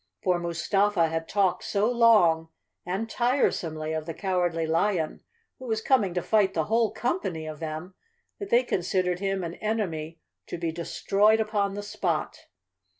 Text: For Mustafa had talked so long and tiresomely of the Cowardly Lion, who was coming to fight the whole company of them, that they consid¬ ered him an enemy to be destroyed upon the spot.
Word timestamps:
For 0.23 0.39
Mustafa 0.39 1.09
had 1.09 1.29
talked 1.29 1.63
so 1.63 1.87
long 1.87 2.49
and 2.87 3.07
tiresomely 3.07 3.93
of 3.93 4.07
the 4.07 4.15
Cowardly 4.15 4.65
Lion, 4.65 5.21
who 5.59 5.67
was 5.67 5.79
coming 5.79 6.15
to 6.15 6.23
fight 6.23 6.55
the 6.55 6.63
whole 6.63 6.91
company 6.91 7.45
of 7.45 7.59
them, 7.59 7.93
that 8.39 8.49
they 8.49 8.63
consid¬ 8.63 9.03
ered 9.03 9.19
him 9.19 9.43
an 9.43 9.53
enemy 9.57 10.19
to 10.47 10.57
be 10.57 10.71
destroyed 10.71 11.39
upon 11.39 11.75
the 11.75 11.83
spot. 11.83 12.47